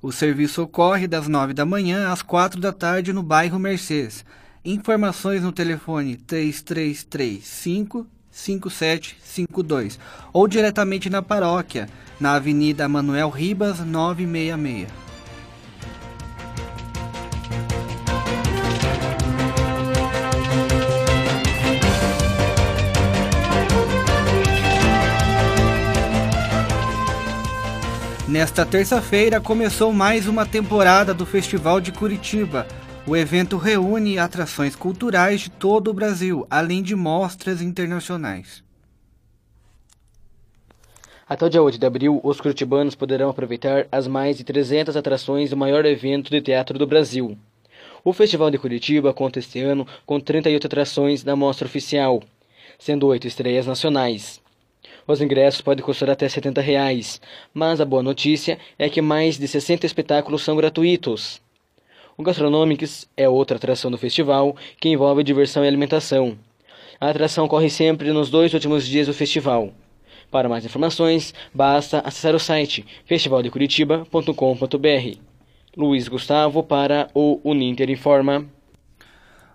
O 0.00 0.10
serviço 0.10 0.62
ocorre 0.62 1.06
das 1.06 1.28
9 1.28 1.52
da 1.52 1.66
manhã 1.66 2.10
às 2.10 2.22
4 2.22 2.58
da 2.58 2.72
tarde 2.72 3.12
no 3.12 3.22
bairro 3.22 3.58
Mercês. 3.58 4.24
Informações 4.64 5.42
no 5.42 5.52
telefone 5.52 6.16
3335 6.16 8.06
5752 8.36 9.98
ou 10.30 10.46
diretamente 10.46 11.08
na 11.08 11.22
paróquia, 11.22 11.88
na 12.20 12.34
Avenida 12.34 12.86
Manuel 12.86 13.30
Ribas 13.30 13.80
966. 13.80 15.06
Nesta 28.28 28.66
terça-feira 28.66 29.40
começou 29.40 29.94
mais 29.94 30.28
uma 30.28 30.44
temporada 30.44 31.14
do 31.14 31.24
Festival 31.24 31.80
de 31.80 31.90
Curitiba. 31.90 32.66
O 33.08 33.16
evento 33.16 33.56
reúne 33.56 34.18
atrações 34.18 34.74
culturais 34.74 35.42
de 35.42 35.50
todo 35.50 35.92
o 35.92 35.94
Brasil, 35.94 36.44
além 36.50 36.82
de 36.82 36.96
mostras 36.96 37.62
internacionais. 37.62 38.64
Até 41.28 41.46
o 41.46 41.48
dia 41.48 41.62
8 41.62 41.78
de 41.78 41.86
abril, 41.86 42.20
os 42.24 42.40
curitibanos 42.40 42.96
poderão 42.96 43.30
aproveitar 43.30 43.86
as 43.92 44.08
mais 44.08 44.36
de 44.36 44.42
300 44.42 44.96
atrações 44.96 45.50
do 45.50 45.56
maior 45.56 45.86
evento 45.86 46.32
de 46.32 46.40
teatro 46.40 46.76
do 46.80 46.86
Brasil. 46.86 47.38
O 48.02 48.12
Festival 48.12 48.50
de 48.50 48.58
Curitiba 48.58 49.14
conta 49.14 49.38
este 49.38 49.60
ano 49.60 49.86
com 50.04 50.18
38 50.18 50.66
atrações 50.66 51.22
da 51.22 51.36
mostra 51.36 51.68
oficial, 51.68 52.20
sendo 52.76 53.06
oito 53.06 53.28
estreias 53.28 53.68
nacionais. 53.68 54.40
Os 55.06 55.20
ingressos 55.20 55.60
podem 55.60 55.84
custar 55.84 56.10
até 56.10 56.28
70 56.28 56.60
reais, 56.60 57.20
mas 57.54 57.80
a 57.80 57.84
boa 57.84 58.02
notícia 58.02 58.58
é 58.76 58.88
que 58.88 59.00
mais 59.00 59.38
de 59.38 59.46
60 59.46 59.86
espetáculos 59.86 60.42
são 60.42 60.56
gratuitos. 60.56 61.45
O 62.18 62.22
Gastronomics 62.22 63.06
é 63.14 63.28
outra 63.28 63.58
atração 63.58 63.90
do 63.90 63.98
festival 63.98 64.56
que 64.80 64.88
envolve 64.88 65.22
diversão 65.22 65.62
e 65.62 65.68
alimentação. 65.68 66.38
A 66.98 67.10
atração 67.10 67.46
corre 67.46 67.68
sempre 67.68 68.10
nos 68.10 68.30
dois 68.30 68.54
últimos 68.54 68.86
dias 68.86 69.06
do 69.06 69.12
festival. 69.12 69.70
Para 70.30 70.48
mais 70.48 70.64
informações, 70.64 71.34
basta 71.54 72.00
acessar 72.00 72.34
o 72.34 72.38
site 72.38 72.86
festivaldecuritiba.com.br. 73.04 75.18
Luiz 75.76 76.08
Gustavo 76.08 76.62
para 76.62 77.10
o 77.12 77.38
Uninter 77.44 77.90
Informa. 77.90 78.46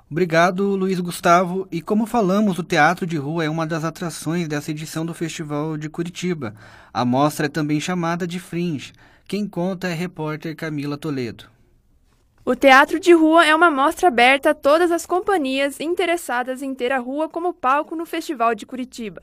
Obrigado, 0.10 0.76
Luiz 0.76 1.00
Gustavo. 1.00 1.67
E 1.71 1.82
como 1.82 2.06
falamos, 2.06 2.60
o 2.60 2.63
Teatro 2.63 3.08
de 3.08 3.17
Rua 3.17 3.43
é 3.43 3.50
uma 3.50 3.65
das 3.65 3.84
atrações 3.84 4.47
dessa 4.47 4.69
edição 4.69 5.04
do 5.04 5.15
Festival 5.15 5.78
de 5.78 5.89
Curitiba. 5.89 6.54
A 6.93 7.04
mostra 7.04 7.47
é 7.47 7.50
também 7.50 7.80
chamada 7.80 8.28
de 8.28 8.39
Fringe. 8.39 8.93
Quem 9.28 9.47
conta 9.47 9.88
é 9.88 9.93
a 9.93 9.95
repórter 9.95 10.56
Camila 10.56 10.95
Toledo. 10.95 11.50
O 12.43 12.56
Teatro 12.56 12.99
de 12.99 13.13
Rua 13.13 13.45
é 13.45 13.54
uma 13.54 13.69
mostra 13.69 14.08
aberta 14.08 14.49
a 14.49 14.56
todas 14.56 14.91
as 14.91 15.06
companhias 15.06 15.80
interessadas 15.80 16.63
em 16.63 16.73
ter 16.73 16.91
a 16.91 16.97
rua 16.97 17.30
como 17.30 17.54
palco 17.54 17.95
no 17.95 18.04
Festival 18.04 18.56
de 18.56 18.65
Curitiba. 18.65 19.21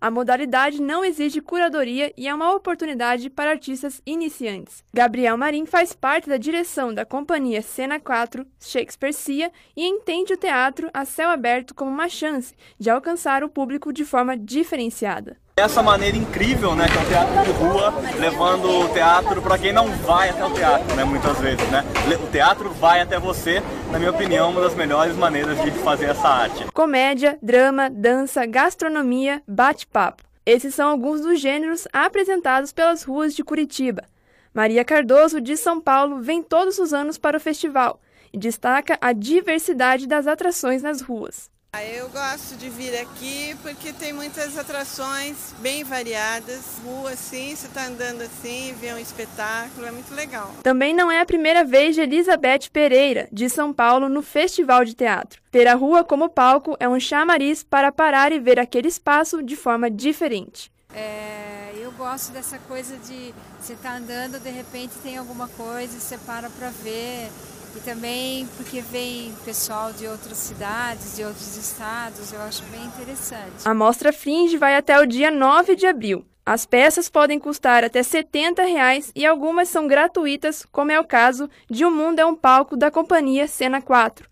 A 0.00 0.10
modalidade 0.10 0.82
não 0.82 1.04
exige 1.04 1.40
curadoria 1.40 2.12
e 2.16 2.26
é 2.26 2.34
uma 2.34 2.52
oportunidade 2.52 3.30
para 3.30 3.52
artistas 3.52 4.02
iniciantes. 4.04 4.82
Gabriel 4.92 5.38
Marim 5.38 5.64
faz 5.64 5.92
parte 5.92 6.28
da 6.28 6.36
direção 6.36 6.92
da 6.92 7.06
companhia 7.06 7.62
Cena 7.62 8.00
4 8.00 8.44
Shakespeare 8.58 9.14
Cia 9.14 9.52
e 9.76 9.86
entende 9.86 10.32
o 10.32 10.36
teatro 10.36 10.90
a 10.92 11.04
céu 11.04 11.30
aberto 11.30 11.72
como 11.72 11.92
uma 11.92 12.08
chance 12.08 12.52
de 12.80 12.90
alcançar 12.90 13.44
o 13.44 13.48
público 13.48 13.92
de 13.92 14.04
forma 14.04 14.36
diferenciada 14.36 15.36
essa 15.58 15.82
maneira 15.82 16.18
incrível, 16.18 16.74
né, 16.74 16.84
que 16.86 16.98
é 16.98 17.00
o 17.00 17.06
teatro 17.06 17.44
de 17.44 17.50
rua, 17.52 17.94
levando 18.20 18.68
o 18.68 18.88
teatro 18.90 19.40
para 19.40 19.56
quem 19.56 19.72
não 19.72 19.88
vai 19.88 20.28
até 20.28 20.44
o 20.44 20.50
teatro, 20.50 20.94
né, 20.94 21.02
muitas 21.02 21.38
vezes, 21.38 21.66
né? 21.70 21.82
O 22.22 22.30
teatro 22.30 22.68
vai 22.74 23.00
até 23.00 23.18
você, 23.18 23.62
na 23.90 23.98
minha 23.98 24.10
opinião, 24.10 24.50
uma 24.50 24.60
das 24.60 24.74
melhores 24.74 25.16
maneiras 25.16 25.58
de 25.62 25.70
fazer 25.70 26.10
essa 26.10 26.28
arte. 26.28 26.66
Comédia, 26.74 27.38
drama, 27.40 27.88
dança, 27.88 28.44
gastronomia, 28.44 29.42
bate-papo. 29.48 30.24
Esses 30.44 30.74
são 30.74 30.90
alguns 30.90 31.22
dos 31.22 31.40
gêneros 31.40 31.88
apresentados 31.90 32.70
pelas 32.70 33.02
ruas 33.02 33.34
de 33.34 33.42
Curitiba. 33.42 34.04
Maria 34.52 34.84
Cardoso, 34.84 35.40
de 35.40 35.56
São 35.56 35.80
Paulo, 35.80 36.20
vem 36.20 36.42
todos 36.42 36.78
os 36.78 36.92
anos 36.92 37.16
para 37.16 37.38
o 37.38 37.40
festival 37.40 37.98
e 38.30 38.36
destaca 38.36 38.98
a 39.00 39.14
diversidade 39.14 40.06
das 40.06 40.26
atrações 40.26 40.82
nas 40.82 41.00
ruas. 41.00 41.50
Ah, 41.72 41.84
eu 41.84 42.08
gosto 42.08 42.56
de 42.56 42.70
vir 42.70 42.96
aqui 42.98 43.54
porque 43.60 43.92
tem 43.92 44.12
muitas 44.12 44.56
atrações 44.56 45.54
bem 45.58 45.84
variadas. 45.84 46.78
Rua 46.82 47.10
assim, 47.10 47.54
você 47.54 47.66
está 47.66 47.86
andando 47.86 48.22
assim, 48.22 48.74
vê 48.80 48.94
um 48.94 48.98
espetáculo, 48.98 49.86
é 49.86 49.90
muito 49.90 50.14
legal. 50.14 50.50
Também 50.62 50.94
não 50.94 51.10
é 51.10 51.20
a 51.20 51.26
primeira 51.26 51.64
vez 51.64 51.94
de 51.94 52.00
Elizabeth 52.00 52.70
Pereira, 52.72 53.28
de 53.30 53.50
São 53.50 53.74
Paulo, 53.74 54.08
no 54.08 54.22
Festival 54.22 54.84
de 54.84 54.94
Teatro. 54.94 55.42
Ter 55.50 55.68
a 55.68 55.74
rua 55.74 56.02
como 56.02 56.30
palco 56.30 56.76
é 56.80 56.88
um 56.88 56.98
chamariz 56.98 57.62
para 57.62 57.92
parar 57.92 58.32
e 58.32 58.40
ver 58.40 58.58
aquele 58.58 58.88
espaço 58.88 59.42
de 59.42 59.54
forma 59.54 59.90
diferente. 59.90 60.72
É, 60.94 61.74
eu 61.78 61.92
gosto 61.92 62.32
dessa 62.32 62.58
coisa 62.60 62.96
de 62.96 63.34
você 63.60 63.74
estar 63.74 63.90
tá 63.90 63.96
andando, 63.96 64.40
de 64.40 64.50
repente 64.50 64.94
tem 65.02 65.18
alguma 65.18 65.46
coisa, 65.48 66.00
você 66.00 66.16
para 66.16 66.48
para 66.48 66.70
ver 66.70 67.28
e 67.76 67.80
também 67.80 68.48
porque 68.56 68.80
vem 68.80 69.32
pessoal 69.44 69.92
de 69.92 70.06
outras 70.06 70.38
cidades, 70.38 71.16
de 71.16 71.24
outros 71.24 71.56
estados, 71.56 72.32
eu 72.32 72.40
acho 72.42 72.62
bem 72.64 72.84
interessante. 72.84 73.62
A 73.64 73.74
mostra 73.74 74.12
Fringe 74.12 74.56
vai 74.56 74.76
até 74.76 74.98
o 74.98 75.06
dia 75.06 75.30
9 75.30 75.76
de 75.76 75.86
abril. 75.86 76.24
As 76.44 76.64
peças 76.64 77.10
podem 77.10 77.40
custar 77.40 77.82
até 77.82 78.02
70 78.02 78.62
reais 78.62 79.10
e 79.14 79.26
algumas 79.26 79.68
são 79.68 79.86
gratuitas, 79.86 80.64
como 80.70 80.92
é 80.92 81.00
o 81.00 81.04
caso 81.04 81.50
de 81.68 81.84
O 81.84 81.90
Mundo 81.90 82.20
é 82.20 82.24
um 82.24 82.36
Palco 82.36 82.76
da 82.76 82.90
companhia 82.90 83.48
Cena 83.48 83.82
4. 83.82 84.28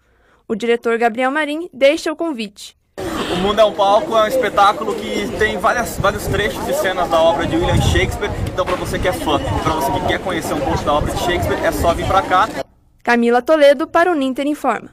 O 0.46 0.54
diretor 0.54 0.96
Gabriel 0.96 1.30
Marim 1.30 1.68
deixa 1.72 2.12
o 2.12 2.16
convite. 2.16 2.76
O 3.32 3.36
Mundo 3.38 3.60
é 3.60 3.64
um 3.64 3.72
Palco 3.72 4.16
é 4.16 4.22
um 4.22 4.26
espetáculo 4.28 4.94
que 4.94 5.26
tem 5.38 5.58
várias, 5.58 5.98
vários 5.98 6.24
trechos 6.26 6.64
de 6.66 6.74
cenas 6.74 7.10
da 7.10 7.20
obra 7.20 7.46
de 7.46 7.56
William 7.56 7.80
Shakespeare. 7.80 8.30
Então, 8.46 8.64
para 8.64 8.76
você 8.76 8.96
que 8.96 9.08
é 9.08 9.12
fã, 9.12 9.40
para 9.40 9.72
você 9.72 9.90
que 9.90 10.06
quer 10.06 10.20
conhecer 10.20 10.54
um 10.54 10.60
pouco 10.60 10.84
da 10.84 10.94
obra 10.94 11.12
de 11.12 11.18
Shakespeare, 11.20 11.64
é 11.64 11.72
só 11.72 11.92
vir 11.92 12.06
para 12.06 12.22
cá. 12.22 12.48
Camila 13.04 13.42
Toledo 13.42 13.86
para 13.86 14.10
o 14.10 14.14
Ninter 14.14 14.46
Informa. 14.46 14.88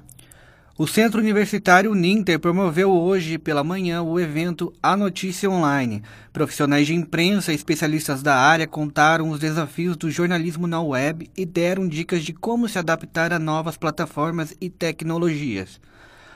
O 0.78 0.86
Centro 0.86 1.22
Universitário 1.22 1.96
Ninter 1.96 2.38
promoveu 2.38 2.92
hoje 2.92 3.38
pela 3.38 3.64
manhã 3.64 4.02
o 4.02 4.20
evento 4.20 4.74
A 4.84 4.98
Notícia 4.98 5.50
Online. 5.50 6.04
Profissionais 6.34 6.86
de 6.86 6.94
imprensa 6.94 7.54
e 7.54 7.56
especialistas 7.56 8.22
da 8.22 8.36
área 8.36 8.68
contaram 8.68 9.30
os 9.30 9.40
desafios 9.40 9.96
do 9.96 10.12
jornalismo 10.12 10.68
na 10.68 10.82
web 10.82 11.32
e 11.38 11.46
deram 11.46 11.88
dicas 11.88 12.22
de 12.22 12.34
como 12.34 12.68
se 12.68 12.78
adaptar 12.78 13.32
a 13.32 13.40
novas 13.40 13.78
plataformas 13.78 14.54
e 14.60 14.70
tecnologias. 14.70 15.80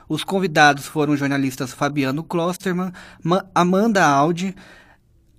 Os 0.08 0.24
convidados 0.24 0.86
foram 0.86 1.18
jornalistas 1.18 1.74
Fabiano 1.74 2.24
Klosterman, 2.24 2.94
Amanda 3.54 4.06
Audi, 4.06 4.56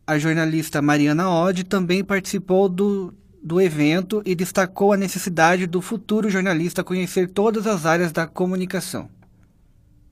a 0.07 0.19
jornalista 0.19 0.83
Mariana 0.83 1.31
Odd 1.31 1.65
também 1.65 2.05
participou 2.05 2.69
do 2.69 3.15
do 3.47 3.61
evento 3.61 4.21
e 4.27 4.35
destacou 4.35 4.93
a 4.93 4.97
necessidade 4.97 5.69
do 5.69 5.81
futuro 5.81 6.29
jornalista 6.29 6.83
conhecer 6.83 7.31
todas 7.31 7.65
as 7.65 7.87
áreas 7.87 8.11
da 8.11 8.27
comunicação. 8.27 9.09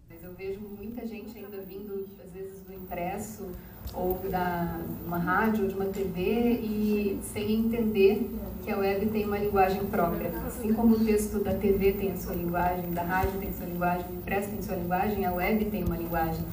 Mas 0.09 0.23
eu 0.23 0.33
vejo 0.35 0.61
muita 0.61 1.05
gente 1.05 1.37
ainda 1.37 1.61
vindo, 1.69 2.07
às 2.25 2.33
vezes, 2.33 2.61
do 2.65 2.73
impresso 2.73 3.49
ou 3.93 4.21
da 4.31 4.79
uma 5.05 5.19
rádio 5.19 5.65
ou 5.65 5.69
de 5.69 5.75
uma 5.75 5.87
TV 5.87 6.21
e 6.63 7.19
sem 7.33 7.55
entender 7.55 8.31
que 8.63 8.71
a 8.71 8.79
web 8.79 9.07
tem 9.07 9.25
uma 9.25 9.39
linguagem 9.39 9.85
própria. 9.87 10.31
Assim 10.47 10.73
como 10.73 10.95
o 10.95 11.05
texto 11.05 11.43
da 11.43 11.55
TV 11.55 11.91
tem 11.91 12.13
a 12.13 12.17
sua 12.17 12.37
linguagem, 12.37 12.89
da 12.93 13.03
rádio 13.03 13.33
tem 13.41 13.53
sua 13.53 13.67
linguagem, 13.67 14.07
o 14.13 14.15
impresso 14.15 14.49
tem 14.51 14.63
sua 14.63 14.77
linguagem, 14.77 15.27
a 15.27 15.35
web 15.35 15.65
tem 15.65 15.83
uma 15.83 15.97
linguagem. 15.97 16.45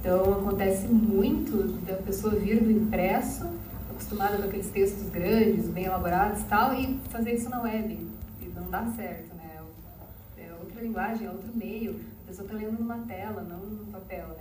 Então 0.00 0.32
acontece 0.32 0.86
muito 0.86 1.78
da 1.84 1.96
pessoa 1.96 2.34
vir 2.34 2.62
do 2.62 2.70
impresso 2.70 3.44
acostumada 3.94 4.36
com 4.36 4.44
aqueles 4.44 4.70
textos 4.70 5.08
grandes, 5.08 5.68
bem 5.68 5.84
elaborados 5.84 6.42
e 6.42 6.44
tal, 6.44 6.74
e 6.74 6.98
fazer 7.08 7.34
isso 7.34 7.48
na 7.48 7.62
web. 7.62 7.98
E 8.40 8.46
não 8.48 8.68
dá 8.68 8.84
certo, 8.96 9.34
né? 9.36 9.60
É 10.36 10.52
outra 10.60 10.80
linguagem, 10.82 11.26
é 11.26 11.30
outro 11.30 11.50
meio. 11.54 12.00
A 12.24 12.28
pessoa 12.28 12.46
está 12.46 12.58
lendo 12.58 12.78
numa 12.78 12.98
tela, 12.98 13.42
não 13.42 13.60
no 13.60 13.86
papel. 13.86 14.36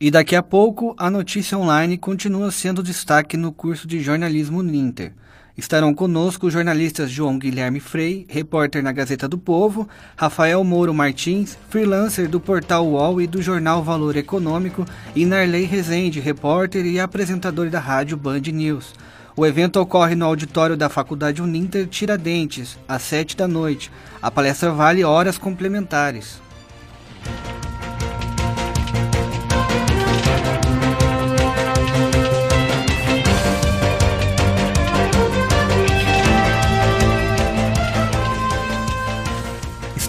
E 0.00 0.10
daqui 0.10 0.34
a 0.34 0.42
pouco, 0.42 0.94
a 0.96 1.10
notícia 1.10 1.58
online 1.58 1.98
continua 1.98 2.50
sendo 2.50 2.82
destaque 2.82 3.36
no 3.36 3.52
curso 3.52 3.86
de 3.86 4.00
jornalismo 4.00 4.62
Ninter. 4.62 5.12
Estarão 5.56 5.92
conosco 5.92 6.46
os 6.46 6.52
jornalistas 6.52 7.10
João 7.10 7.38
Guilherme 7.38 7.80
Frei, 7.80 8.24
repórter 8.28 8.82
na 8.82 8.92
Gazeta 8.92 9.28
do 9.28 9.36
Povo, 9.36 9.88
Rafael 10.16 10.62
Mouro 10.62 10.94
Martins, 10.94 11.58
freelancer 11.68 12.28
do 12.28 12.40
portal 12.40 12.86
UOL 12.86 13.20
e 13.20 13.26
do 13.26 13.42
jornal 13.42 13.82
Valor 13.82 14.16
Econômico, 14.16 14.86
e 15.14 15.26
Narley 15.26 15.64
Rezende, 15.64 16.20
repórter 16.20 16.86
e 16.86 17.00
apresentador 17.00 17.68
da 17.68 17.80
rádio 17.80 18.16
Band 18.16 18.42
News. 18.52 18.94
O 19.36 19.46
evento 19.46 19.80
ocorre 19.80 20.14
no 20.14 20.26
auditório 20.26 20.76
da 20.76 20.88
Faculdade 20.88 21.40
Uninter 21.40 21.86
Tiradentes, 21.86 22.78
às 22.88 23.02
sete 23.02 23.36
da 23.36 23.48
noite. 23.48 23.90
A 24.20 24.30
palestra 24.30 24.70
vale 24.70 25.04
horas 25.04 25.38
complementares. 25.38 26.40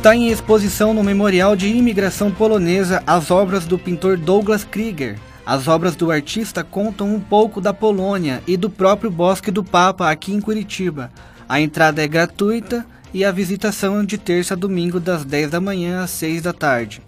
Está 0.01 0.15
em 0.15 0.29
exposição 0.29 0.95
no 0.95 1.03
Memorial 1.03 1.55
de 1.55 1.67
Imigração 1.67 2.31
Polonesa 2.31 3.03
as 3.05 3.29
obras 3.29 3.67
do 3.67 3.77
pintor 3.77 4.17
Douglas 4.17 4.63
Krieger. 4.63 5.19
As 5.45 5.67
obras 5.67 5.95
do 5.95 6.09
artista 6.09 6.63
contam 6.63 7.13
um 7.13 7.19
pouco 7.19 7.61
da 7.61 7.71
Polônia 7.71 8.41
e 8.47 8.57
do 8.57 8.67
próprio 8.67 9.11
Bosque 9.11 9.51
do 9.51 9.63
Papa 9.63 10.09
aqui 10.09 10.33
em 10.33 10.41
Curitiba. 10.41 11.11
A 11.47 11.61
entrada 11.61 12.01
é 12.01 12.07
gratuita 12.07 12.83
e 13.13 13.23
a 13.23 13.31
visitação 13.31 14.03
de 14.03 14.17
terça 14.17 14.55
a 14.55 14.57
domingo 14.57 14.99
das 14.99 15.23
10 15.23 15.51
da 15.51 15.61
manhã 15.61 16.01
às 16.01 16.09
6 16.09 16.41
da 16.41 16.51
tarde. 16.51 16.99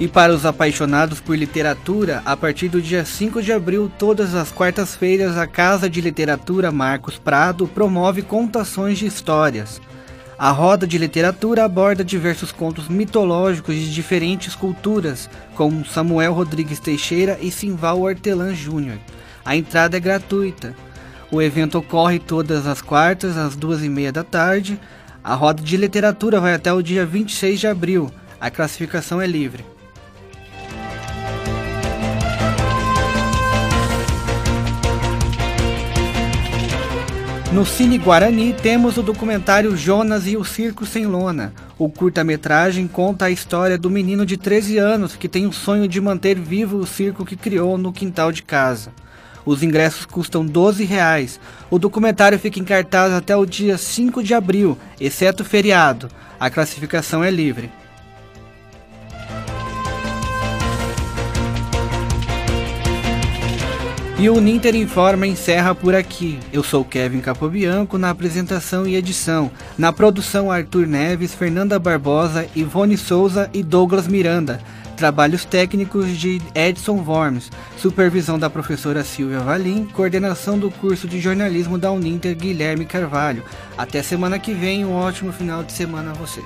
E 0.00 0.08
para 0.08 0.34
os 0.34 0.44
apaixonados 0.44 1.20
por 1.20 1.38
literatura, 1.38 2.20
a 2.24 2.36
partir 2.36 2.68
do 2.68 2.82
dia 2.82 3.04
5 3.04 3.40
de 3.40 3.52
abril, 3.52 3.90
todas 3.96 4.34
as 4.34 4.50
quartas-feiras, 4.50 5.36
a 5.36 5.46
Casa 5.46 5.88
de 5.88 6.00
Literatura 6.00 6.72
Marcos 6.72 7.16
Prado 7.16 7.68
promove 7.68 8.20
contações 8.20 8.98
de 8.98 9.06
histórias. 9.06 9.80
A 10.36 10.50
roda 10.50 10.84
de 10.84 10.98
literatura 10.98 11.64
aborda 11.64 12.04
diversos 12.04 12.50
contos 12.50 12.88
mitológicos 12.88 13.76
de 13.76 13.94
diferentes 13.94 14.56
culturas, 14.56 15.30
como 15.54 15.86
Samuel 15.86 16.34
Rodrigues 16.34 16.80
Teixeira 16.80 17.38
e 17.40 17.52
Simval 17.52 18.00
Hortelã 18.00 18.52
Júnior. 18.52 18.98
A 19.44 19.54
entrada 19.54 19.96
é 19.96 20.00
gratuita. 20.00 20.74
O 21.30 21.40
evento 21.40 21.78
ocorre 21.78 22.18
todas 22.18 22.66
as 22.66 22.82
quartas, 22.82 23.36
às 23.36 23.54
duas 23.54 23.84
e 23.84 23.88
meia 23.88 24.10
da 24.10 24.24
tarde. 24.24 24.78
A 25.22 25.36
roda 25.36 25.62
de 25.62 25.76
literatura 25.76 26.40
vai 26.40 26.52
até 26.52 26.72
o 26.72 26.82
dia 26.82 27.06
26 27.06 27.60
de 27.60 27.68
abril. 27.68 28.10
A 28.40 28.50
classificação 28.50 29.22
é 29.22 29.26
livre. 29.26 29.73
No 37.54 37.64
Cine 37.64 37.98
Guarani 37.98 38.52
temos 38.52 38.96
o 38.96 39.02
documentário 39.02 39.76
Jonas 39.76 40.26
e 40.26 40.36
o 40.36 40.44
Circo 40.44 40.84
Sem 40.84 41.06
Lona. 41.06 41.52
O 41.78 41.88
curta-metragem 41.88 42.88
conta 42.88 43.26
a 43.26 43.30
história 43.30 43.78
do 43.78 43.88
menino 43.88 44.26
de 44.26 44.36
13 44.36 44.76
anos 44.78 45.14
que 45.14 45.28
tem 45.28 45.46
o 45.46 45.52
sonho 45.52 45.86
de 45.86 46.00
manter 46.00 46.36
vivo 46.36 46.78
o 46.78 46.84
circo 46.84 47.24
que 47.24 47.36
criou 47.36 47.78
no 47.78 47.92
quintal 47.92 48.32
de 48.32 48.42
casa. 48.42 48.90
Os 49.46 49.62
ingressos 49.62 50.04
custam 50.04 50.44
12 50.44 50.82
reais. 50.82 51.38
O 51.70 51.78
documentário 51.78 52.40
fica 52.40 52.58
em 52.58 52.64
cartaz 52.64 53.12
até 53.12 53.36
o 53.36 53.46
dia 53.46 53.78
5 53.78 54.20
de 54.20 54.34
abril, 54.34 54.76
exceto 55.00 55.44
feriado. 55.44 56.08
A 56.40 56.50
classificação 56.50 57.22
é 57.22 57.30
livre. 57.30 57.70
E 64.24 64.30
o 64.30 64.40
Ninter 64.40 64.74
Informa 64.74 65.26
encerra 65.26 65.74
por 65.74 65.94
aqui. 65.94 66.40
Eu 66.50 66.64
sou 66.64 66.82
Kevin 66.82 67.20
Capobianco 67.20 67.98
na 67.98 68.08
apresentação 68.08 68.86
e 68.86 68.96
edição. 68.96 69.50
Na 69.76 69.92
produção 69.92 70.50
Arthur 70.50 70.86
Neves, 70.86 71.34
Fernanda 71.34 71.78
Barbosa, 71.78 72.48
Ivone 72.56 72.96
Souza 72.96 73.50
e 73.52 73.62
Douglas 73.62 74.08
Miranda. 74.08 74.62
Trabalhos 74.96 75.44
técnicos 75.44 76.16
de 76.16 76.40
Edson 76.54 77.04
Worms. 77.06 77.50
Supervisão 77.76 78.38
da 78.38 78.48
professora 78.48 79.04
Silvia 79.04 79.40
Valim. 79.40 79.84
Coordenação 79.92 80.58
do 80.58 80.70
curso 80.70 81.06
de 81.06 81.20
jornalismo 81.20 81.76
da 81.76 81.92
Uninter 81.92 82.34
Guilherme 82.34 82.86
Carvalho. 82.86 83.42
Até 83.76 84.02
semana 84.02 84.38
que 84.38 84.54
vem. 84.54 84.86
Um 84.86 84.94
ótimo 84.94 85.34
final 85.34 85.62
de 85.62 85.72
semana 85.72 86.12
a 86.12 86.14
você. 86.14 86.40